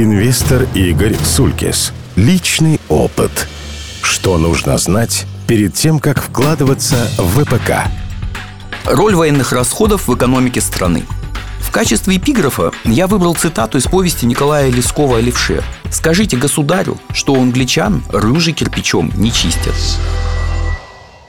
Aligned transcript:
Инвестор 0.00 0.68
Игорь 0.76 1.16
Сулькис. 1.24 1.92
Личный 2.14 2.80
опыт. 2.88 3.48
Что 4.00 4.38
нужно 4.38 4.78
знать 4.78 5.26
перед 5.48 5.74
тем, 5.74 5.98
как 5.98 6.22
вкладываться 6.22 7.10
в 7.18 7.42
ВПК? 7.42 7.88
Роль 8.84 9.16
военных 9.16 9.50
расходов 9.50 10.06
в 10.06 10.14
экономике 10.14 10.60
страны. 10.60 11.02
В 11.58 11.72
качестве 11.72 12.16
эпиграфа 12.18 12.70
я 12.84 13.08
выбрал 13.08 13.34
цитату 13.34 13.78
из 13.78 13.86
повести 13.86 14.24
Николая 14.24 14.70
Лескова 14.70 15.18
о 15.18 15.20
левше. 15.20 15.64
«Скажите 15.90 16.36
государю, 16.36 16.96
что 17.12 17.34
англичан 17.34 18.04
рыжий 18.10 18.52
кирпичом 18.52 19.10
не 19.16 19.32
чистят». 19.32 19.74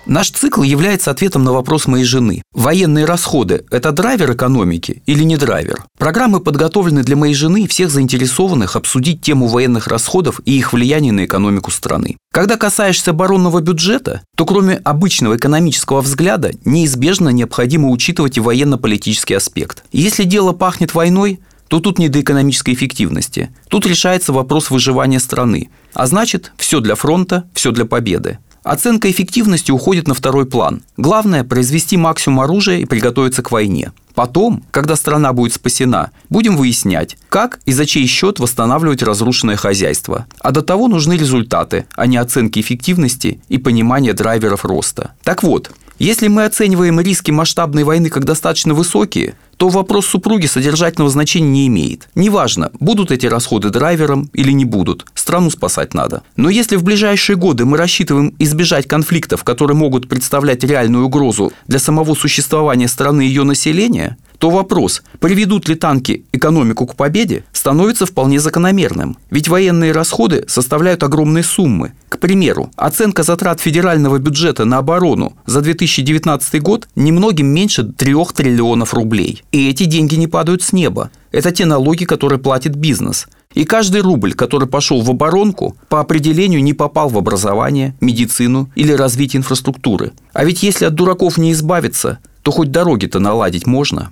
Наш 0.10 0.32
цикл 0.32 0.64
является 0.64 1.12
ответом 1.12 1.44
на 1.44 1.54
вопрос 1.54 1.86
моей 1.86 2.04
жены. 2.04 2.42
Военные 2.52 3.06
расходы– 3.06 3.64
это 3.70 3.92
драйвер 3.92 4.34
экономики 4.34 5.04
или 5.06 5.24
не 5.24 5.38
драйвер? 5.38 5.86
Программы 6.00 6.40
подготовлены 6.40 7.04
для 7.04 7.16
моей 7.16 7.36
жены 7.36 7.66
и 7.66 7.68
всех 7.68 7.92
заинтересованных 7.92 8.76
обсудить 8.76 9.22
тему 9.22 9.46
военных 9.46 9.86
расходов 9.86 10.42
и 10.46 10.58
их 10.58 10.74
влияние 10.74 11.14
на 11.14 11.26
экономику 11.26 11.70
страны. 11.70 12.18
Когда 12.34 12.58
касаешься 12.58 13.12
оборонного 13.12 13.62
бюджета, 13.62 14.24
то 14.36 14.48
кроме 14.48 14.78
обычного 14.78 15.38
экономического 15.38 16.02
взгляда 16.02 16.54
неизбежно 16.66 17.30
необходимо 17.30 17.90
учитывать 17.90 18.38
и 18.38 18.42
военно-политический 18.42 19.36
аспект. 19.36 19.84
Если 19.92 20.24
дело 20.24 20.54
пахнет 20.54 20.96
войной, 20.96 21.40
то 21.68 21.80
тут 21.80 22.00
не 22.00 22.10
до 22.10 22.20
экономической 22.20 22.74
эффективности. 22.74 23.52
Тут 23.68 23.86
решается 23.86 24.34
вопрос 24.34 24.72
выживания 24.72 25.20
страны. 25.20 25.70
А 25.94 26.08
значит, 26.08 26.52
все 26.58 26.80
для 26.80 26.96
фронта, 26.96 27.48
все 27.54 27.70
для 27.70 27.86
победы. 27.86 28.40
Оценка 28.64 29.10
эффективности 29.10 29.72
уходит 29.72 30.08
на 30.08 30.14
второй 30.14 30.46
план. 30.46 30.82
Главное– 30.98 31.44
произвести 31.46 31.98
максимум 31.98 32.42
оружия 32.42 32.78
и 32.80 32.86
приготовиться 32.86 33.42
к 33.42 33.52
войне. 33.52 33.92
Потом, 34.16 34.64
когда 34.72 34.96
страна 34.96 35.32
будет 35.32 35.54
спасена, 35.54 36.12
будем 36.30 36.58
выяснять, 36.58 37.18
как 37.30 37.60
и 37.66 37.72
за 37.72 37.86
чей 37.86 38.06
счет 38.06 38.40
восстанавливать 38.40 39.02
разрушенное 39.02 39.56
хозяйство. 39.56 40.26
А 40.42 40.52
до 40.52 40.62
того 40.62 40.88
нужны 40.88 41.14
результаты, 41.14 41.86
а 41.96 42.06
не 42.06 42.18
оценки 42.18 42.60
эффективности 42.60 43.40
и 43.48 43.58
понимание 43.58 44.14
драйверов 44.14 44.66
роста. 44.66 45.12
Так 45.24 45.42
вот, 45.44 45.72
если 46.00 46.28
мы 46.28 46.46
оцениваем 46.46 47.00
риски 47.00 47.32
масштабной 47.32 47.84
войны 47.84 48.10
как 48.10 48.26
достаточно 48.26 48.74
высокие, 48.74 49.36
то 49.58 49.68
вопрос 49.68 50.06
супруги 50.06 50.46
содержательного 50.46 51.12
значения 51.12 51.50
не 51.50 51.68
имеет. 51.68 52.08
Неважно, 52.16 52.72
будут 52.80 53.12
эти 53.12 53.26
расходы 53.26 53.70
драйвером 53.70 54.30
или 54.34 54.54
не 54.54 54.64
будут, 54.64 55.06
страну 55.14 55.52
спасать 55.52 55.94
надо. 55.94 56.24
Но 56.38 56.50
если 56.50 56.78
в 56.78 56.84
ближайшие 56.84 57.36
годы 57.36 57.66
мы 57.66 57.78
рассчитываем 57.78 58.34
избежать 58.40 58.88
конфликтов, 58.88 59.44
которые 59.44 59.76
могут 59.76 60.08
представлять 60.08 60.64
реальную 60.64 61.06
угрозу 61.06 61.52
для 61.68 61.80
самого 61.80 62.16
существования 62.16 62.88
страны 62.88 63.26
и 63.26 63.28
ее 63.28 63.44
населения, 63.44 64.18
то 64.40 64.50
вопрос, 64.50 65.04
приведут 65.20 65.68
ли 65.68 65.76
танки 65.76 66.24
экономику 66.32 66.88
к 66.88 66.96
победе, 66.96 67.44
становится 67.52 68.06
вполне 68.06 68.40
закономерным. 68.40 69.18
Ведь 69.30 69.50
военные 69.50 69.92
расходы 69.92 70.46
составляют 70.48 71.04
огромные 71.04 71.44
суммы. 71.44 71.92
К 72.08 72.18
примеру, 72.18 72.72
оценка 72.78 73.24
затрат 73.24 73.60
федерального 73.60 74.18
бюджета 74.18 74.64
на 74.64 74.78
оборону 74.78 75.34
за 75.46 75.60
2019 75.60 76.62
год 76.62 76.88
немногим 76.96 77.48
меньше 77.48 77.84
3 77.84 78.16
триллионов 78.34 78.94
рублей. 78.94 79.44
И 79.52 79.70
эти 79.70 79.84
деньги 79.84 80.16
не 80.16 80.28
падают 80.28 80.64
с 80.64 80.72
неба. 80.72 81.12
Это 81.32 81.52
те 81.52 81.66
налоги, 81.66 82.06
которые 82.06 82.40
платит 82.40 82.76
бизнес. 82.76 83.28
И 83.54 83.66
каждый 83.66 84.02
рубль, 84.02 84.34
который 84.34 84.70
пошел 84.70 85.02
в 85.02 85.10
оборонку, 85.10 85.76
по 85.90 86.00
определению 86.00 86.64
не 86.64 86.74
попал 86.74 87.10
в 87.10 87.18
образование, 87.18 87.94
медицину 88.00 88.72
или 88.76 88.94
развитие 88.94 89.40
инфраструктуры. 89.40 90.14
А 90.32 90.46
ведь 90.46 90.64
если 90.64 90.86
от 90.86 90.96
дураков 90.96 91.38
не 91.38 91.52
избавиться, 91.52 92.20
то 92.42 92.52
хоть 92.52 92.72
дороги-то 92.72 93.20
наладить 93.20 93.68
можно. 93.68 94.12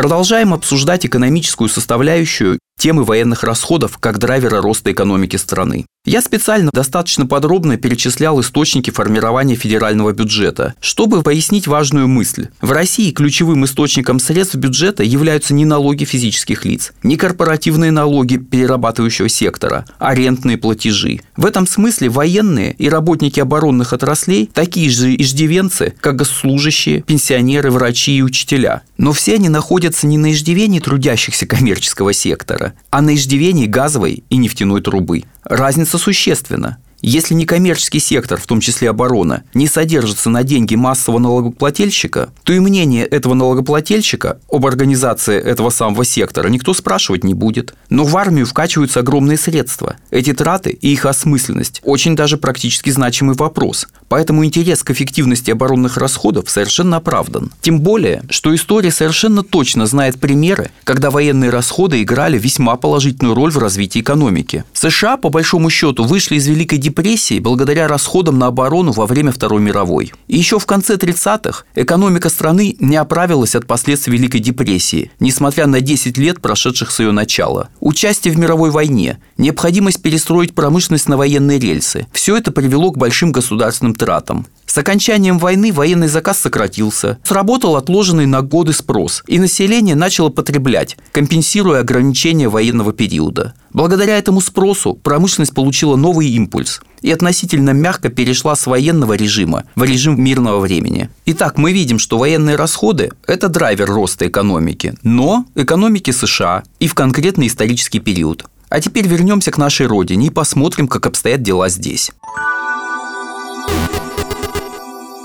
Продолжаем 0.00 0.54
обсуждать 0.54 1.04
экономическую 1.04 1.68
составляющую 1.68 2.58
темы 2.80 3.04
военных 3.04 3.44
расходов 3.44 3.98
как 3.98 4.18
драйвера 4.18 4.62
роста 4.62 4.90
экономики 4.90 5.36
страны. 5.36 5.84
Я 6.06 6.22
специально 6.22 6.70
достаточно 6.72 7.26
подробно 7.26 7.76
перечислял 7.76 8.40
источники 8.40 8.90
формирования 8.90 9.54
федерального 9.54 10.12
бюджета, 10.12 10.72
чтобы 10.80 11.22
пояснить 11.22 11.66
важную 11.66 12.08
мысль. 12.08 12.48
В 12.62 12.72
России 12.72 13.10
ключевым 13.10 13.66
источником 13.66 14.18
средств 14.18 14.54
бюджета 14.54 15.02
являются 15.02 15.52
не 15.52 15.66
налоги 15.66 16.04
физических 16.04 16.64
лиц, 16.64 16.94
не 17.02 17.16
корпоративные 17.16 17.90
налоги 17.90 18.38
перерабатывающего 18.38 19.28
сектора, 19.28 19.84
а 19.98 20.14
рентные 20.14 20.56
платежи. 20.56 21.20
В 21.36 21.44
этом 21.44 21.66
смысле 21.66 22.08
военные 22.08 22.72
и 22.78 22.88
работники 22.88 23.38
оборонных 23.38 23.92
отраслей 23.92 24.48
такие 24.50 24.88
же 24.88 25.14
иждивенцы, 25.14 25.92
как 26.00 26.16
госслужащие, 26.16 27.02
пенсионеры, 27.02 27.70
врачи 27.70 28.16
и 28.16 28.22
учителя. 28.22 28.80
Но 28.96 29.12
все 29.12 29.34
они 29.34 29.50
находятся 29.50 30.06
не 30.06 30.16
на 30.16 30.32
иждивении 30.32 30.80
трудящихся 30.80 31.46
коммерческого 31.46 32.14
сектора, 32.14 32.69
а 32.90 33.00
на 33.02 33.14
иждивении 33.14 33.66
газовой 33.66 34.24
и 34.28 34.36
нефтяной 34.36 34.80
трубы. 34.82 35.24
Разница 35.44 35.98
существенна. 35.98 36.78
Если 37.02 37.32
некоммерческий 37.32 38.00
сектор, 38.00 38.38
в 38.38 38.46
том 38.46 38.60
числе 38.60 38.90
оборона, 38.90 39.44
не 39.54 39.66
содержится 39.66 40.28
на 40.28 40.42
деньги 40.42 40.74
массового 40.74 41.18
налогоплательщика, 41.18 42.30
то 42.42 42.52
и 42.52 42.60
мнение 42.60 43.06
этого 43.06 43.32
налогоплательщика 43.32 44.38
об 44.50 44.66
организации 44.66 45.40
этого 45.40 45.70
самого 45.70 46.04
сектора 46.04 46.48
никто 46.48 46.74
спрашивать 46.74 47.24
не 47.24 47.32
будет. 47.32 47.74
Но 47.88 48.04
в 48.04 48.14
армию 48.16 48.44
вкачиваются 48.44 49.00
огромные 49.00 49.38
средства. 49.38 49.96
Эти 50.10 50.34
траты 50.34 50.70
и 50.70 50.92
их 50.92 51.06
осмысленность– 51.06 51.80
очень 51.84 52.16
даже 52.16 52.36
практически 52.36 52.90
значимый 52.90 53.34
вопрос. 53.34 53.88
Поэтому 54.10 54.44
интерес 54.44 54.82
к 54.82 54.90
эффективности 54.90 55.52
оборонных 55.52 55.96
расходов 55.96 56.50
совершенно 56.50 56.96
оправдан. 56.96 57.52
Тем 57.60 57.80
более, 57.80 58.24
что 58.28 58.52
история 58.52 58.90
совершенно 58.90 59.44
точно 59.44 59.86
знает 59.86 60.18
примеры, 60.18 60.72
когда 60.82 61.12
военные 61.12 61.50
расходы 61.50 62.02
играли 62.02 62.36
весьма 62.36 62.74
положительную 62.74 63.36
роль 63.36 63.52
в 63.52 63.58
развитии 63.58 64.00
экономики. 64.00 64.64
США, 64.72 65.16
по 65.16 65.30
большому 65.30 65.70
счету, 65.70 66.02
вышли 66.02 66.34
из 66.34 66.48
Великой 66.48 66.78
депрессии 66.78 67.38
благодаря 67.38 67.86
расходам 67.86 68.36
на 68.40 68.48
оборону 68.48 68.90
во 68.90 69.06
время 69.06 69.30
Второй 69.30 69.60
мировой. 69.60 70.12
И 70.26 70.36
еще 70.36 70.58
в 70.58 70.66
конце 70.66 70.96
30-х 70.96 71.62
экономика 71.76 72.30
страны 72.30 72.74
не 72.80 72.96
оправилась 72.96 73.54
от 73.54 73.68
последствий 73.68 74.14
Великой 74.14 74.40
депрессии, 74.40 75.12
несмотря 75.20 75.68
на 75.68 75.80
10 75.80 76.18
лет, 76.18 76.40
прошедших 76.40 76.90
с 76.90 76.98
ее 76.98 77.12
начала. 77.12 77.68
Участие 77.78 78.34
в 78.34 78.38
мировой 78.38 78.72
войне, 78.72 79.20
необходимость 79.38 80.02
перестроить 80.02 80.52
промышленность 80.52 81.08
на 81.08 81.16
военные 81.16 81.60
рельсы– 81.60 82.08
все 82.12 82.36
это 82.36 82.50
привело 82.50 82.90
к 82.90 82.98
большим 82.98 83.30
государственным 83.30 83.94
тратам. 84.00 84.46
С 84.64 84.78
окончанием 84.78 85.38
войны 85.38 85.72
военный 85.72 86.08
заказ 86.08 86.38
сократился, 86.38 87.18
сработал 87.22 87.76
отложенный 87.76 88.26
на 88.26 88.40
годы 88.40 88.72
спрос, 88.72 89.22
и 89.26 89.38
население 89.38 89.94
начало 89.94 90.30
потреблять, 90.30 90.96
компенсируя 91.12 91.80
ограничения 91.80 92.48
военного 92.48 92.92
периода. 92.92 93.52
Благодаря 93.72 94.16
этому 94.16 94.40
спросу 94.40 94.94
промышленность 94.94 95.54
получила 95.54 95.96
новый 95.96 96.28
импульс 96.28 96.80
и 97.02 97.10
относительно 97.10 97.70
мягко 97.70 98.08
перешла 98.08 98.56
с 98.56 98.66
военного 98.66 99.14
режима 99.14 99.64
в 99.74 99.84
режим 99.84 100.22
мирного 100.22 100.60
времени. 100.60 101.10
Итак, 101.26 101.58
мы 101.58 101.72
видим, 101.72 101.98
что 101.98 102.16
военные 102.16 102.56
расходы– 102.56 103.10
это 103.26 103.48
драйвер 103.48 103.90
роста 103.90 104.28
экономики, 104.28 104.94
но 105.02 105.44
экономики 105.56 106.10
США 106.12 106.62
и 106.78 106.86
в 106.86 106.94
конкретный 106.94 107.48
исторический 107.48 107.98
период. 108.00 108.44
А 108.70 108.80
теперь 108.80 109.08
вернемся 109.08 109.50
к 109.50 109.58
нашей 109.58 109.86
родине 109.86 110.28
и 110.28 110.30
посмотрим, 110.30 110.86
как 110.86 111.06
обстоят 111.06 111.42
дела 111.42 111.68
здесь. 111.68 112.12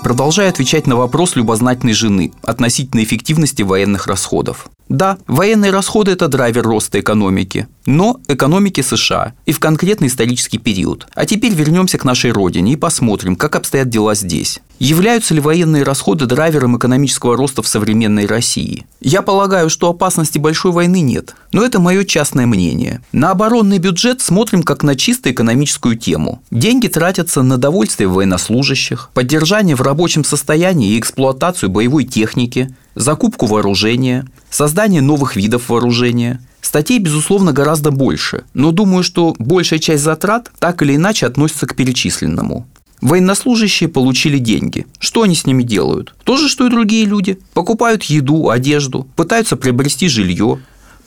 Продолжая 0.06 0.50
отвечать 0.50 0.86
на 0.86 0.94
вопрос 0.94 1.34
любознательной 1.34 1.92
жены 1.92 2.32
относительно 2.44 3.02
эффективности 3.02 3.62
военных 3.62 4.06
расходов. 4.06 4.68
Да, 4.88 5.18
военные 5.26 5.72
расходы– 5.72 6.10
это 6.12 6.28
драйвер 6.28 6.62
роста 6.62 7.00
экономики, 7.00 7.66
но 7.86 8.20
экономики 8.28 8.82
США 8.82 9.32
и 9.44 9.52
в 9.52 9.58
конкретный 9.58 10.06
исторический 10.06 10.58
период. 10.58 11.08
А 11.14 11.26
теперь 11.26 11.52
вернемся 11.52 11.98
к 11.98 12.04
нашей 12.04 12.30
родине 12.30 12.74
и 12.74 12.76
посмотрим, 12.76 13.34
как 13.34 13.56
обстоят 13.56 13.88
дела 13.88 14.14
здесь. 14.14 14.60
Являются 14.78 15.34
ли 15.34 15.40
военные 15.40 15.82
расходы 15.82 16.26
драйвером 16.26 16.76
экономического 16.76 17.36
роста 17.36 17.62
в 17.62 17.68
современной 17.68 18.26
России? 18.26 18.84
Я 19.00 19.22
полагаю, 19.22 19.70
что 19.70 19.88
опасности 19.88 20.38
большой 20.38 20.70
войны 20.70 21.00
нет, 21.00 21.34
но 21.50 21.64
это 21.64 21.80
мое 21.80 22.04
частное 22.04 22.46
мнение. 22.46 23.02
На 23.10 23.30
оборонный 23.30 23.78
бюджет 23.78 24.20
смотрим 24.20 24.62
как 24.62 24.82
на 24.82 24.94
чисто 24.94 25.32
экономическую 25.32 25.96
тему. 25.96 26.42
Деньги 26.50 26.88
тратятся 26.88 27.42
на 27.42 27.56
довольствие 27.56 28.08
военнослужащих, 28.08 29.10
поддержание 29.14 29.74
в 29.74 29.80
рабочем 29.80 30.24
состоянии 30.24 30.92
и 30.92 31.00
эксплуатацию 31.00 31.70
боевой 31.70 32.04
техники, 32.04 32.74
закупку 32.96 33.46
вооружения, 33.46 34.26
создание 34.50 35.02
новых 35.02 35.36
видов 35.36 35.68
вооружения. 35.68 36.40
Статей, 36.60 36.98
безусловно, 36.98 37.52
гораздо 37.52 37.92
больше, 37.92 38.44
но 38.52 38.72
думаю, 38.72 39.04
что 39.04 39.36
большая 39.38 39.78
часть 39.78 40.02
затрат 40.02 40.50
так 40.58 40.82
или 40.82 40.96
иначе 40.96 41.26
относится 41.26 41.66
к 41.66 41.76
перечисленному. 41.76 42.66
Военнослужащие 43.00 43.88
получили 43.88 44.38
деньги. 44.38 44.86
Что 44.98 45.22
они 45.22 45.34
с 45.34 45.46
ними 45.46 45.62
делают? 45.62 46.14
То 46.24 46.36
же, 46.36 46.48
что 46.48 46.66
и 46.66 46.70
другие 46.70 47.04
люди. 47.04 47.38
Покупают 47.52 48.04
еду, 48.04 48.48
одежду, 48.48 49.06
пытаются 49.14 49.56
приобрести 49.56 50.08
жилье, 50.08 50.58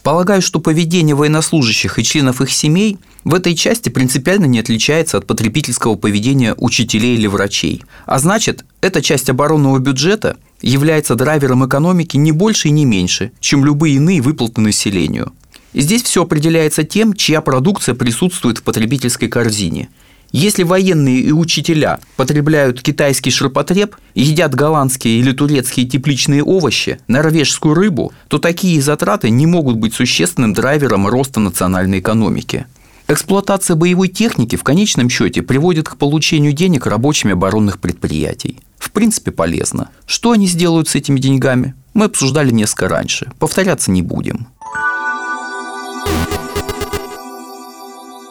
Полагаю, 0.03 0.41
что 0.41 0.59
поведение 0.59 1.15
военнослужащих 1.15 1.99
и 1.99 2.03
членов 2.03 2.41
их 2.41 2.51
семей 2.51 2.97
в 3.23 3.33
этой 3.33 3.53
части 3.53 3.89
принципиально 3.89 4.45
не 4.45 4.59
отличается 4.59 5.17
от 5.17 5.27
потребительского 5.27 5.95
поведения 5.95 6.55
учителей 6.57 7.15
или 7.15 7.27
врачей. 7.27 7.83
А 8.05 8.19
значит, 8.19 8.63
эта 8.81 9.01
часть 9.01 9.29
оборонного 9.29 9.79
бюджета 9.79 10.37
является 10.61 11.15
драйвером 11.15 11.67
экономики 11.67 12.17
не 12.17 12.31
больше 12.31 12.69
и 12.69 12.71
не 12.71 12.85
меньше, 12.85 13.31
чем 13.39 13.65
любые 13.65 13.95
иные 13.95 14.21
выплаты 14.21 14.61
населению. 14.61 15.33
И 15.73 15.81
здесь 15.81 16.03
все 16.03 16.23
определяется 16.23 16.83
тем, 16.83 17.13
чья 17.13 17.41
продукция 17.41 17.93
присутствует 17.93 18.57
в 18.57 18.63
потребительской 18.63 19.27
корзине. 19.27 19.89
Если 20.31 20.63
военные 20.63 21.21
и 21.21 21.31
учителя 21.31 21.99
потребляют 22.15 22.81
китайский 22.81 23.31
ширпотреб, 23.31 23.95
едят 24.13 24.53
голландские 24.53 25.19
или 25.19 25.31
турецкие 25.31 25.87
тепличные 25.87 26.43
овощи, 26.43 26.99
норвежскую 27.07 27.73
рыбу, 27.73 28.13
то 28.27 28.37
такие 28.37 28.81
затраты 28.81 29.31
не 29.31 29.47
могут 29.47 29.77
быть 29.77 29.95
существенным 29.95 30.53
драйвером 30.53 31.07
роста 31.07 31.39
национальной 31.39 31.99
экономики. 31.99 32.67
Эксплуатация 33.07 33.75
боевой 33.75 34.07
техники 34.07 34.55
в 34.55 34.61
конечном 34.61 35.09
счете 35.09 35.41
приводит 35.41 35.89
к 35.89 35.97
получению 35.97 36.53
денег 36.53 36.85
рабочими 36.85 37.33
оборонных 37.33 37.79
предприятий. 37.79 38.59
В 38.77 38.91
принципе, 38.91 39.31
полезно. 39.31 39.89
Что 40.05 40.31
они 40.31 40.45
сделают 40.45 40.89
с 40.89 40.95
этими 40.95 41.19
деньгами? 41.19 41.73
Мы 41.95 42.05
обсуждали 42.05 42.51
несколько 42.51 42.87
раньше. 42.87 43.31
Повторяться 43.39 43.89
не 43.89 44.03
будем. 44.03 44.47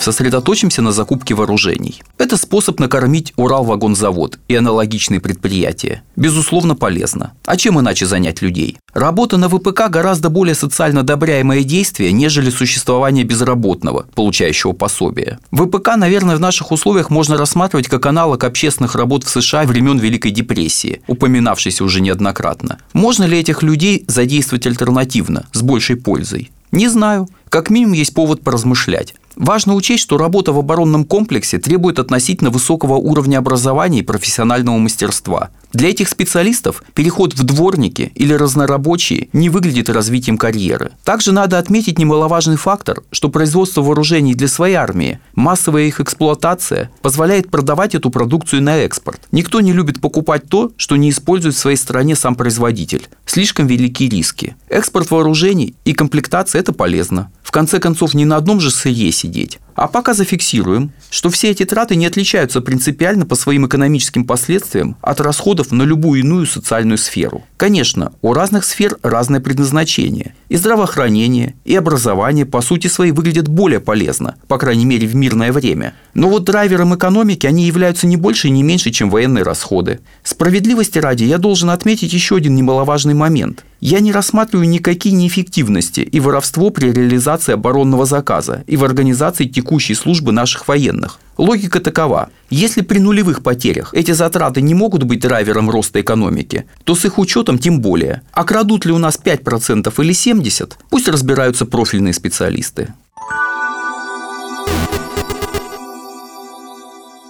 Сосредоточимся 0.08 0.80
на 0.80 0.90
закупке 0.90 1.34
вооружений. 1.34 2.00
Это 2.16 2.38
способ 2.38 2.80
накормить 2.80 3.34
Уралвагонзавод 3.36 4.38
и 4.48 4.54
аналогичные 4.54 5.20
предприятия. 5.20 6.02
Безусловно, 6.16 6.74
полезно. 6.74 7.32
А 7.44 7.58
чем 7.58 7.78
иначе 7.78 8.06
занять 8.06 8.40
людей? 8.40 8.78
Работа 8.94 9.36
на 9.36 9.50
ВПК 9.50 9.90
гораздо 9.90 10.30
более 10.30 10.54
социально 10.54 11.00
одобряемое 11.00 11.62
действие, 11.62 12.10
нежели 12.12 12.48
существование 12.48 13.22
безработного, 13.24 14.06
получающего 14.14 14.72
пособие. 14.72 15.40
ВПК, 15.52 15.96
наверное, 15.96 16.36
в 16.36 16.40
наших 16.40 16.72
условиях 16.72 17.10
можно 17.10 17.36
рассматривать 17.36 17.88
как 17.88 18.06
аналог 18.06 18.44
общественных 18.44 18.94
работ 18.94 19.24
в 19.24 19.28
США 19.28 19.64
времен 19.64 19.98
Великой 19.98 20.30
депрессии, 20.30 21.02
упоминавшейся 21.06 21.84
уже 21.84 22.00
неоднократно. 22.00 22.78
Можно 22.94 23.24
ли 23.24 23.38
этих 23.38 23.62
людей 23.62 24.06
задействовать 24.08 24.66
альтернативно, 24.66 25.44
с 25.52 25.60
большей 25.60 25.96
пользой? 25.96 26.50
Не 26.72 26.88
знаю. 26.88 27.28
Как 27.48 27.70
минимум 27.70 27.94
есть 27.94 28.14
повод 28.14 28.42
поразмышлять. 28.42 29.14
Важно 29.38 29.74
учесть, 29.74 30.02
что 30.02 30.18
работа 30.18 30.52
в 30.52 30.58
оборонном 30.58 31.04
комплексе 31.04 31.58
требует 31.58 32.00
относительно 32.00 32.50
высокого 32.50 32.94
уровня 32.94 33.38
образования 33.38 34.00
и 34.00 34.02
профессионального 34.02 34.78
мастерства. 34.78 35.50
Для 35.72 35.90
этих 35.90 36.08
специалистов 36.08 36.82
переход 36.94 37.34
в 37.34 37.42
дворники 37.42 38.10
или 38.14 38.32
разнорабочие 38.32 39.28
не 39.32 39.50
выглядит 39.50 39.90
развитием 39.90 40.38
карьеры. 40.38 40.92
Также 41.04 41.32
надо 41.32 41.58
отметить 41.58 41.98
немаловажный 41.98 42.56
фактор, 42.56 43.02
что 43.10 43.28
производство 43.28 43.82
вооружений 43.82 44.34
для 44.34 44.48
своей 44.48 44.74
армии, 44.74 45.20
массовая 45.34 45.84
их 45.84 46.00
эксплуатация 46.00 46.90
позволяет 47.02 47.50
продавать 47.50 47.94
эту 47.94 48.10
продукцию 48.10 48.62
на 48.62 48.78
экспорт. 48.78 49.20
Никто 49.30 49.60
не 49.60 49.72
любит 49.72 50.00
покупать 50.00 50.48
то, 50.48 50.72
что 50.76 50.96
не 50.96 51.10
использует 51.10 51.54
в 51.54 51.58
своей 51.58 51.76
стране 51.76 52.16
сам 52.16 52.34
производитель. 52.34 53.08
Слишком 53.26 53.66
велики 53.66 54.08
риски. 54.08 54.56
Экспорт 54.68 55.10
вооружений 55.10 55.74
и 55.84 55.92
комплектация– 55.92 56.60
это 56.60 56.72
полезно. 56.72 57.30
В 57.42 57.50
конце 57.50 57.78
концов, 57.78 58.14
не 58.14 58.24
на 58.24 58.36
одном 58.36 58.60
же 58.60 58.70
сырье 58.70 59.12
сидеть. 59.12 59.58
А 59.78 59.86
пока 59.86 60.12
зафиксируем, 60.12 60.90
что 61.08 61.30
все 61.30 61.50
эти 61.50 61.64
траты 61.64 61.94
не 61.94 62.06
отличаются 62.06 62.60
принципиально 62.60 63.26
по 63.26 63.36
своим 63.36 63.68
экономическим 63.68 64.24
последствиям 64.24 64.96
от 65.00 65.20
расходов 65.20 65.70
на 65.70 65.84
любую 65.84 66.18
иную 66.18 66.46
социальную 66.46 66.98
сферу. 66.98 67.44
Конечно, 67.56 68.12
у 68.20 68.32
разных 68.32 68.64
сфер 68.64 68.98
разное 69.04 69.38
предназначение. 69.38 70.34
И 70.48 70.56
здравоохранение, 70.56 71.54
и 71.64 71.76
образование 71.76 72.44
по 72.44 72.60
сути 72.60 72.88
своей 72.88 73.12
выглядят 73.12 73.46
более 73.46 73.78
полезно, 73.78 74.34
по 74.48 74.58
крайней 74.58 74.84
мере 74.84 75.06
в 75.06 75.14
мирное 75.14 75.52
время. 75.52 75.94
Но 76.12 76.28
вот 76.28 76.42
драйвером 76.42 76.96
экономики 76.96 77.46
они 77.46 77.64
являются 77.64 78.08
не 78.08 78.16
больше 78.16 78.48
и 78.48 78.50
не 78.50 78.64
меньше, 78.64 78.90
чем 78.90 79.10
военные 79.10 79.44
расходы. 79.44 80.00
Справедливости 80.24 80.98
ради 80.98 81.22
я 81.22 81.38
должен 81.38 81.70
отметить 81.70 82.12
еще 82.12 82.34
один 82.34 82.56
немаловажный 82.56 83.14
момент. 83.14 83.64
Я 83.80 84.00
не 84.00 84.10
рассматриваю 84.10 84.68
никакие 84.68 85.14
неэффективности 85.14 86.00
и 86.00 86.18
воровство 86.18 86.70
при 86.70 86.90
реализации 86.90 87.52
оборонного 87.52 88.06
заказа 88.06 88.64
и 88.66 88.76
в 88.76 88.82
организации 88.82 89.44
текущей 89.44 89.94
службы 89.94 90.32
наших 90.32 90.66
военных. 90.66 91.20
Логика 91.36 91.78
такова. 91.78 92.30
Если 92.50 92.80
при 92.80 92.98
нулевых 92.98 93.44
потерях 93.44 93.94
эти 93.94 94.10
затраты 94.10 94.62
не 94.62 94.74
могут 94.74 95.04
быть 95.04 95.20
драйвером 95.20 95.70
роста 95.70 96.00
экономики, 96.00 96.66
то 96.82 96.96
с 96.96 97.04
их 97.04 97.18
учетом 97.20 97.60
тем 97.60 97.80
более. 97.80 98.22
А 98.32 98.42
крадут 98.42 98.84
ли 98.84 98.90
у 98.90 98.98
нас 98.98 99.16
5% 99.22 99.92
или 100.02 100.12
70%, 100.12 100.72
пусть 100.90 101.06
разбираются 101.06 101.64
профильные 101.64 102.14
специалисты. 102.14 102.92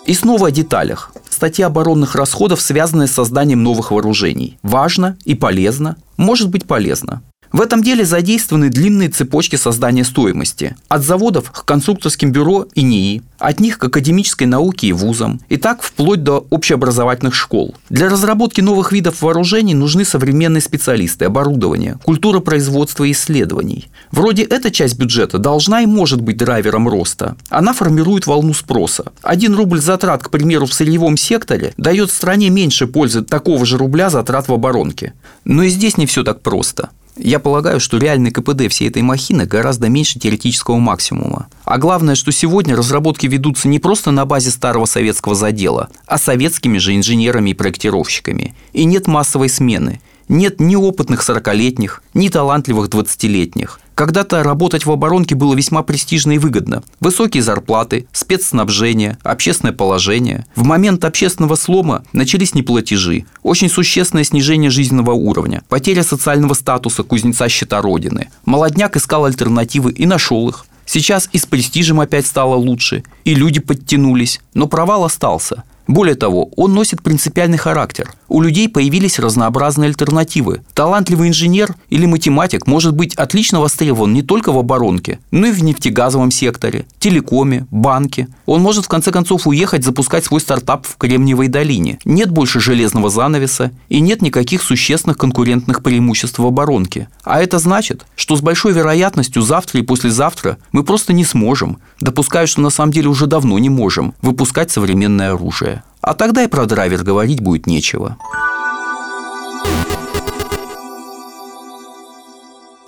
И 0.06 0.14
снова 0.14 0.48
о 0.48 0.50
деталях. 0.50 1.12
Статья 1.38 1.67
оборонных 1.67 2.17
расходов, 2.17 2.61
связанная 2.61 3.06
с 3.06 3.12
созданием 3.12 3.62
новых 3.62 3.93
вооружений. 3.93 4.58
Важно 4.64 5.17
и 5.25 5.37
полезно. 5.37 5.96
Может 6.17 6.50
быть 6.50 6.67
полезно. 6.67 7.23
В 7.52 7.62
этом 7.62 7.82
деле 7.82 8.04
задействованы 8.04 8.68
длинные 8.68 9.08
цепочки 9.08 9.56
создания 9.56 10.04
стоимости. 10.04 10.76
От 10.88 11.02
заводов 11.02 11.50
к 11.50 11.64
конструкторским 11.64 12.30
бюро 12.30 12.66
и 12.74 12.82
НИИ, 12.82 13.22
от 13.38 13.60
них 13.60 13.78
к 13.78 13.84
академической 13.84 14.44
науке 14.44 14.88
и 14.88 14.92
вузам, 14.92 15.40
и 15.48 15.56
так 15.56 15.82
вплоть 15.82 16.22
до 16.22 16.46
общеобразовательных 16.50 17.34
школ. 17.34 17.74
Для 17.88 18.08
разработки 18.08 18.60
новых 18.60 18.92
видов 18.92 19.22
вооружений 19.22 19.74
нужны 19.74 20.04
современные 20.04 20.60
специалисты, 20.60 21.24
оборудование, 21.24 21.98
культура 22.04 22.40
производства 22.40 23.04
и 23.04 23.12
исследований. 23.12 23.88
Вроде 24.10 24.42
эта 24.42 24.70
часть 24.70 24.98
бюджета 24.98 25.38
должна 25.38 25.82
и 25.82 25.86
может 25.86 26.20
быть 26.20 26.36
драйвером 26.36 26.88
роста. 26.88 27.36
Она 27.48 27.72
формирует 27.72 28.26
волну 28.26 28.52
спроса. 28.52 29.12
Один 29.22 29.54
рубль 29.54 29.80
затрат, 29.80 30.22
к 30.22 30.30
примеру, 30.30 30.66
в 30.66 30.74
сырьевом 30.74 31.16
секторе 31.16 31.72
дает 31.76 32.10
стране 32.10 32.50
меньше 32.50 32.86
пользы 32.86 33.22
такого 33.22 33.64
же 33.64 33.78
рубля 33.78 34.10
затрат 34.10 34.48
в 34.48 34.52
оборонке. 34.52 35.14
Но 35.44 35.62
и 35.62 35.68
здесь 35.68 35.96
не 35.96 36.06
все 36.06 36.24
так 36.24 36.42
просто. 36.42 36.90
Я 37.19 37.41
полагаю, 37.41 37.81
что 37.81 37.99
реальный 37.99 38.31
КПД 38.31 38.69
всей 38.69 38.88
этой 38.88 39.03
махины 39.03 39.44
гораздо 39.44 39.88
меньше 39.88 40.20
теоретического 40.20 40.79
максимума. 40.79 41.49
А 41.65 41.76
главное, 41.79 42.15
что 42.15 42.31
сегодня 42.31 42.76
разработки 42.76 43.26
ведутся 43.26 43.69
не 43.69 43.81
просто 43.81 44.12
на 44.12 44.25
базе 44.25 44.50
старого 44.50 44.85
советского 44.85 45.35
задела, 45.35 45.88
а 46.06 46.17
советскими 46.17 46.79
же 46.79 46.94
инженерами 46.94 47.50
и 47.50 47.55
проектировщиками. 47.55 48.55
И 48.73 48.85
нет 48.85 49.09
массовой 49.09 49.49
смены. 49.49 50.00
Нет 50.28 50.60
ни 50.60 50.76
опытных 50.76 51.26
40-летних, 51.26 52.02
ни 52.12 52.28
талантливых 52.28 52.88
20-летних. 52.90 53.80
Когда-то 53.94 54.42
работать 54.42 54.84
в 54.84 54.90
оборонке 54.92 55.34
было 55.34 55.54
весьма 55.54 55.82
престижно 55.82 56.32
и 56.32 56.38
выгодно. 56.38 56.84
Высокие 57.00 57.42
зарплаты, 57.42 58.06
спецснабжение, 58.12 59.19
общественное 59.22 59.72
положение. 59.72 60.46
В 60.54 60.64
момент 60.64 61.04
общественного 61.04 61.56
слома 61.56 62.04
начались 62.12 62.54
неплатежи, 62.54 63.25
очень 63.42 63.70
существенное 63.70 64.22
снижение 64.22 64.70
жизненного 64.70 65.12
уровня, 65.12 65.62
потеря 65.69 66.02
социального 66.02 66.54
статуса 66.54 67.02
кузнеца 67.02 67.48
счета 67.48 67.81
Родины. 67.81 68.28
Молодняк 68.44 68.96
искал 68.96 69.24
альтернативы 69.24 69.92
и 69.92 70.06
нашел 70.06 70.48
их. 70.48 70.67
Сейчас 70.84 71.29
и 71.32 71.38
с 71.38 71.46
престижем 71.46 72.00
опять 72.00 72.26
стало 72.26 72.55
лучше, 72.55 73.03
и 73.24 73.34
люди 73.34 73.60
подтянулись, 73.60 74.41
но 74.55 74.67
провал 74.67 75.05
остался– 75.05 75.64
более 75.88 76.16
того, 76.16 76.50
он 76.54 76.74
носит 76.74 77.02
принципиальный 77.02 77.56
характер. 77.56 78.12
У 78.28 78.42
людей 78.42 78.68
появились 78.68 79.18
разнообразные 79.18 79.88
альтернативы. 79.88 80.60
Талантливый 80.74 81.30
инженер 81.30 81.74
или 81.88 82.04
математик 82.04 82.66
может 82.66 82.94
быть 82.94 83.14
отлично 83.14 83.60
востребован 83.60 84.12
не 84.12 84.20
только 84.20 84.52
в 84.52 84.58
оборонке, 84.58 85.18
но 85.30 85.46
и 85.46 85.50
в 85.50 85.64
нефтегазовом 85.64 86.30
секторе, 86.30 86.84
телекоме, 86.98 87.66
банке. 87.70 88.28
Он 88.44 88.60
может 88.60 88.84
в 88.84 88.88
конце 88.88 89.10
концов 89.10 89.46
уехать 89.46 89.82
запускать 89.82 90.26
свой 90.26 90.42
стартап 90.42 90.86
в 90.86 90.98
Кремниевой 90.98 91.48
долине. 91.48 91.98
Нет 92.04 92.30
больше 92.30 92.60
железного 92.60 93.08
занавеса 93.08 93.70
и 93.88 94.00
нет 94.00 94.20
никаких 94.20 94.62
существенных 94.62 95.16
конкурентных 95.16 95.82
преимуществ 95.82 96.38
в 96.38 96.46
оборонке. 96.46 97.08
А 97.24 97.40
это 97.40 97.58
значит, 97.58 98.04
что 98.14 98.36
с 98.36 98.42
большой 98.42 98.74
вероятностью 98.74 99.40
завтра 99.40 99.80
и 99.80 99.82
послезавтра 99.82 100.58
мы 100.72 100.84
просто 100.84 101.14
не 101.14 101.24
сможем, 101.24 101.78
допускаю, 101.98 102.46
что 102.46 102.60
на 102.60 102.70
самом 102.70 102.92
деле 102.92 103.08
уже 103.08 103.26
давно 103.26 103.58
не 103.58 103.70
можем, 103.70 104.12
выпускать 104.20 104.70
современное 104.70 105.32
оружие. 105.32 105.78
А 106.00 106.14
тогда 106.14 106.44
и 106.44 106.48
про 106.48 106.67
драйвер 106.67 107.02
говорить 107.02 107.40
будет 107.40 107.67
нечего. 107.67 108.17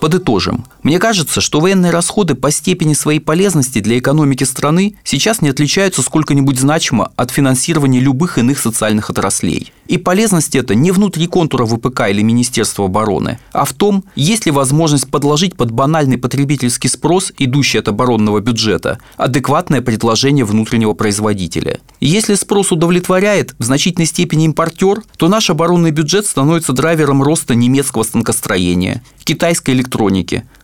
Подытожим. 0.00 0.64
Мне 0.83 0.99
кажется, 0.99 1.42
что 1.42 1.61
военные 1.61 1.92
расходы 1.92 2.35
по 2.35 2.50
степени 2.50 2.95
своей 2.95 3.21
полезности 3.21 3.80
для 3.80 3.99
экономики 3.99 4.45
страны 4.45 4.97
сейчас 5.04 5.42
не 5.42 5.50
отличаются 5.50 6.00
сколько-нибудь 6.00 6.59
значимо 6.59 7.12
от 7.16 7.30
финансирования 7.30 8.00
любых 8.00 8.38
иных 8.38 8.59
социальных 8.59 9.11
отраслей. 9.11 9.73
И 9.87 9.99
полезность 9.99 10.57
это 10.57 10.75
не 10.75 10.90
внутри 10.90 11.26
контура 11.26 11.66
ВПК 11.66 12.09
или 12.09 12.23
Министерства 12.23 12.87
обороны, 12.87 13.38
а 13.52 13.64
в 13.64 13.75
том, 13.75 14.04
есть 14.14 14.47
ли 14.47 14.52
возможность 14.52 15.11
подложить 15.11 15.57
под 15.57 15.71
банальный 15.71 16.16
потребительский 16.16 16.88
спрос, 16.88 17.33
идущий 17.38 17.78
от 17.78 17.88
оборонного 17.88 18.40
бюджета, 18.40 19.00
адекватное 19.16 19.83
предложение 19.83 20.45
внутреннего 20.45 20.95
производителя. 20.95 21.80
И 21.99 22.07
если 22.07 22.37
спрос 22.37 22.73
удовлетворяет 22.73 23.54
в 23.59 23.64
значительной 23.64 24.07
степени 24.07 24.47
импортер, 24.47 25.02
то 25.19 25.28
наш 25.28 25.50
оборонный 25.50 25.90
бюджет 25.90 26.25
становится 26.25 26.73
драйвером 26.73 27.23
роста 27.23 27.54
немецкого 27.54 28.04
станкостроения, 28.04 29.02
китайской 29.25 29.73
электроники, 29.73 29.90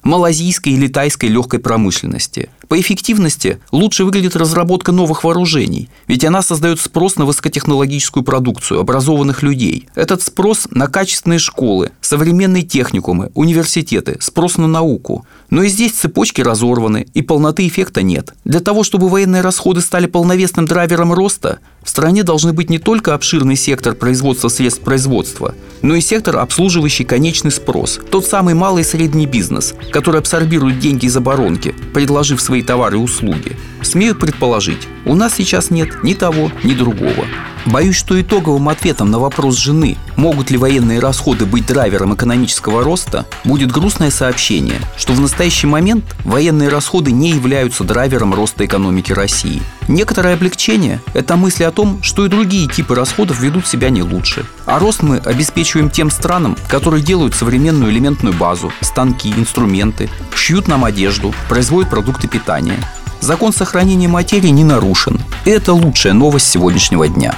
малазийской 0.03 0.73
или 0.73 0.89
тайской 0.89 1.29
легкой 1.29 1.61
промышленности. 1.61 2.49
По 2.69 2.81
эффективности 2.81 3.61
лучше 3.71 4.05
выглядит 4.05 4.35
разработка 4.35 4.91
новых 4.91 5.23
вооружений, 5.23 5.89
ведь 6.09 6.25
она 6.25 6.43
создает 6.43 6.81
спрос 6.81 7.17
на 7.17 7.25
высокотехнологическую 7.25 8.25
продукцию 8.25 8.81
образованных 8.81 9.43
людей. 9.43 9.89
Этот 9.95 10.23
спрос 10.23 10.67
на 10.71 10.89
качественные 10.89 11.39
школы, 11.39 11.93
современные 12.01 12.65
техникумы, 12.65 13.31
университеты, 13.35 14.19
спрос 14.21 14.57
на 14.57 14.67
науку. 14.67 15.25
Но 15.49 15.63
и 15.63 15.69
здесь 15.69 15.93
цепочки 15.93 16.41
разорваны, 16.41 17.07
и 17.15 17.23
полноты 17.23 17.69
эффекта 17.69 18.03
нет. 18.03 18.35
Для 18.45 18.61
того, 18.61 18.83
чтобы 18.83 19.09
военные 19.09 19.43
расходы 19.43 19.81
стали 19.81 20.07
полновесным 20.07 20.67
драйвером 20.67 21.13
роста, 21.13 21.61
в 21.85 21.89
стране 21.89 22.25
должны 22.25 22.53
быть 22.53 22.69
не 22.69 22.81
только 22.81 23.15
обширный 23.15 23.55
сектор 23.55 23.95
производства 23.95 24.49
средств 24.49 24.83
производства, 24.83 25.55
но 25.83 25.95
и 25.95 26.01
сектор, 26.01 26.39
обслуживающий 26.39 27.05
конечный 27.05 27.53
спрос. 27.53 28.01
Тот 28.11 28.27
самый 28.27 28.55
малый 28.55 28.81
и 28.81 28.85
средний 28.85 29.27
бизнес, 29.27 29.73
который 29.93 30.19
абсорбирует 30.19 30.81
деньги 30.81 31.07
из 31.07 31.17
оборонки, 31.17 31.77
предложив 31.95 32.41
свои 32.41 32.56
товары 32.63 32.97
и 32.97 33.01
услуги. 33.01 33.57
Смею 33.83 34.17
предположить, 34.17 34.89
у 35.05 35.15
нас 35.15 35.35
сейчас 35.35 35.71
нет 35.71 36.03
ни 36.03 36.15
того, 36.15 36.51
ни 36.63 36.75
другого. 36.75 37.27
Боюсь, 37.67 37.97
что 37.97 38.21
итоговым 38.21 38.69
ответом 38.69 39.11
на 39.11 39.19
вопрос 39.19 39.57
жены, 39.57 39.97
могут 40.17 40.51
ли 40.51 40.57
военные 40.57 41.01
расходы 41.01 41.47
быть 41.47 41.67
драйвером 41.67 42.15
экономического 42.15 42.85
роста, 42.85 43.27
будет 43.45 43.73
грустное 43.73 44.11
сообщение, 44.11 44.81
что 44.97 45.13
в 45.13 45.21
настоящий 45.21 45.67
момент 45.67 46.05
военные 46.25 46.69
расходы 46.69 47.11
не 47.11 47.31
являются 47.31 47.83
драйвером 47.83 48.35
роста 48.35 48.65
экономики 48.65 49.13
России. 49.13 49.63
Некоторое 49.89 50.35
облегчение– 50.35 51.01
это 51.15 51.37
мысли 51.37 51.63
о 51.63 51.71
том, 51.71 52.03
что 52.03 52.27
и 52.27 52.29
другие 52.29 52.69
типы 52.69 52.95
расходов 52.95 53.41
ведут 53.41 53.67
себя 53.67 53.89
не 53.89 54.03
лучше. 54.03 54.45
А 54.65 54.79
рост 54.79 55.03
мы 55.03 55.19
обеспечиваем 55.19 55.91
тем 55.91 56.11
странам, 56.11 56.57
которые 56.69 57.03
делают 57.03 57.35
современную 57.35 57.93
элементную 57.93 58.35
базу, 58.35 58.73
станки, 58.81 59.33
инструменты, 59.37 60.11
шьют 60.35 60.67
нам 60.67 60.85
одежду, 60.85 61.33
производят 61.49 61.89
продукты 61.89 62.27
питания. 62.27 62.79
Закон 63.21 63.53
сохранения 63.53 64.09
материи 64.09 64.49
не 64.49 64.65
нарушен. 64.65 65.21
Это 65.45 65.73
лучшая 65.73 66.13
новость 66.13 66.49
сегодняшнего 66.49 67.07
дня. 67.09 67.35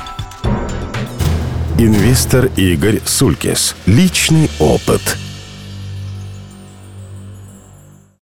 Инвестор 1.77 2.47
Игорь 2.57 3.01
Сулькис. 3.05 3.77
Личный 3.87 4.51
опыт– 4.59 5.19